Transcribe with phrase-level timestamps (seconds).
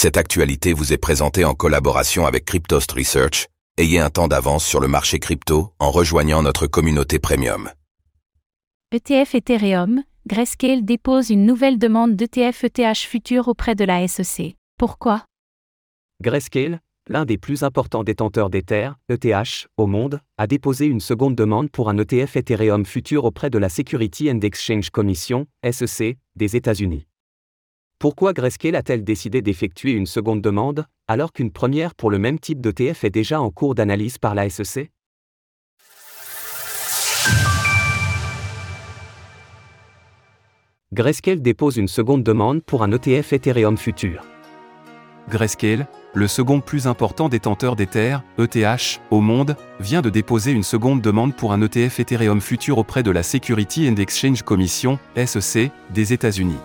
[0.00, 3.48] Cette actualité vous est présentée en collaboration avec Cryptost Research.
[3.78, 7.68] Ayez un temps d'avance sur le marché crypto en rejoignant notre communauté premium.
[8.92, 14.54] ETF Ethereum, Grayscale dépose une nouvelle demande d'ETF ETH futur auprès de la SEC.
[14.78, 15.24] Pourquoi?
[16.22, 16.78] Grayscale,
[17.08, 21.90] l'un des plus importants détenteurs d'Ether, ETH, au monde, a déposé une seconde demande pour
[21.90, 27.07] un ETF Ethereum futur auprès de la Security and Exchange Commission, SEC, des États-Unis.
[28.00, 32.60] Pourquoi Grayscale a-t-elle décidé d'effectuer une seconde demande, alors qu'une première pour le même type
[32.60, 34.92] d'ETF est déjà en cours d'analyse par la SEC
[40.92, 44.24] Grayscale dépose une seconde demande pour un ETF Ethereum futur.
[45.28, 51.02] Grayscale, le second plus important détenteur d'Ether, ETH, au monde, vient de déposer une seconde
[51.02, 56.12] demande pour un ETF Ethereum futur auprès de la Security and Exchange Commission, SEC, des
[56.12, 56.58] États-Unis.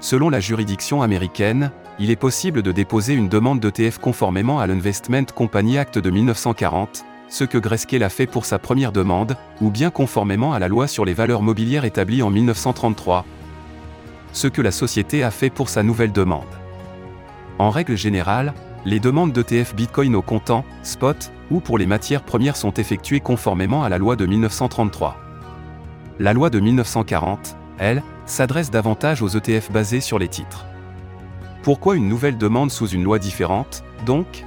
[0.00, 5.26] Selon la juridiction américaine, il est possible de déposer une demande d'ETF conformément à l'Investment
[5.34, 9.90] Company Act de 1940, ce que Grayscale a fait pour sa première demande, ou bien
[9.90, 13.26] conformément à la loi sur les valeurs mobilières établie en 1933,
[14.32, 16.48] ce que la société a fait pour sa nouvelle demande.
[17.58, 18.54] En règle générale,
[18.86, 23.84] les demandes d'ETF Bitcoin au comptant, spot, ou pour les matières premières sont effectuées conformément
[23.84, 25.18] à la loi de 1933.
[26.18, 30.66] La loi de 1940, elle, s'adresse davantage aux ETF basés sur les titres.
[31.62, 34.44] Pourquoi une nouvelle demande sous une loi différente, donc?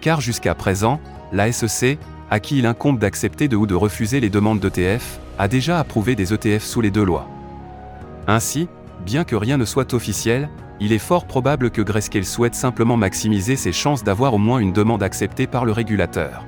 [0.00, 1.00] Car jusqu'à présent,
[1.32, 1.98] la SEC,
[2.30, 6.16] à qui il incombe d'accepter de ou de refuser les demandes d'ETF, a déjà approuvé
[6.16, 7.28] des ETF sous les deux lois.
[8.26, 8.68] Ainsi,
[9.04, 10.48] bien que rien ne soit officiel,
[10.80, 14.72] il est fort probable que Grayscale souhaite simplement maximiser ses chances d'avoir au moins une
[14.72, 16.44] demande acceptée par le régulateur.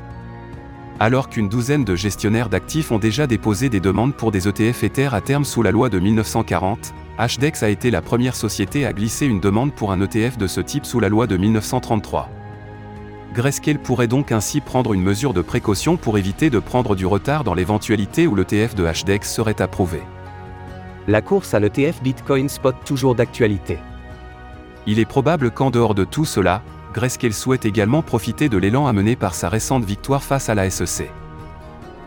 [1.03, 5.09] Alors qu'une douzaine de gestionnaires d'actifs ont déjà déposé des demandes pour des ETF Ether
[5.11, 9.27] à terme sous la loi de 1940, HDEX a été la première société à glisser
[9.27, 12.31] une demande pour un ETF de ce type sous la loi de 1933.
[13.35, 17.43] Grayscale pourrait donc ainsi prendre une mesure de précaution pour éviter de prendre du retard
[17.43, 20.03] dans l'éventualité où l'ETF de HDEX serait approuvé.
[21.09, 23.81] La course à l'ETF Bitcoin Spot toujours d'actualité.
[24.87, 26.63] Il est probable qu'en dehors de tout cela,
[26.93, 31.11] Grayscale souhaite également profiter de l'élan amené par sa récente victoire face à la SEC.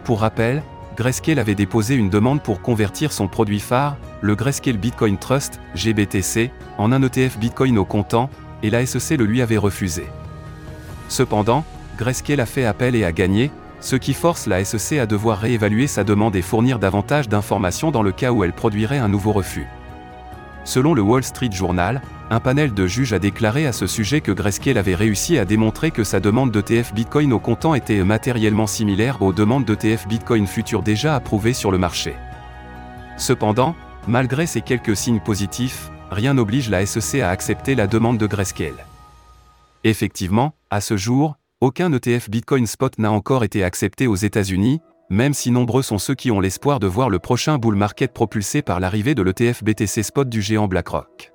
[0.04, 0.62] Pour rappel,
[0.96, 6.52] Grayscale avait déposé une demande pour convertir son produit phare, le Grayscale Bitcoin Trust, GBTC,
[6.78, 8.30] en un ETF Bitcoin au comptant,
[8.62, 10.06] et la SEC le lui avait refusé.
[11.10, 11.66] Cependant,
[11.98, 15.88] Grayscale a fait appel et a gagné, ce qui force la SEC à devoir réévaluer
[15.88, 19.68] sa demande et fournir davantage d'informations dans le cas où elle produirait un nouveau refus.
[20.64, 24.32] Selon le Wall Street Journal, un panel de juges a déclaré à ce sujet que
[24.32, 29.22] Grayscale avait réussi à démontrer que sa demande d'ETF Bitcoin au comptant était matériellement similaire
[29.22, 32.16] aux demandes d'ETF Bitcoin futures déjà approuvées sur le marché.
[33.18, 33.76] Cependant,
[34.08, 38.86] malgré ces quelques signes positifs, rien n'oblige la SEC à accepter la demande de Grayscale.
[39.84, 44.82] Effectivement, à ce jour, aucun ETF Bitcoin Spot n'a encore été accepté aux États-Unis,
[45.12, 48.64] même si nombreux sont ceux qui ont l'espoir de voir le prochain bull market propulsé
[48.64, 51.35] par l'arrivée de l'ETF BTC Spot du géant BlackRock.